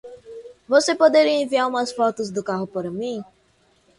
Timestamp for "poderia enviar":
0.95-1.69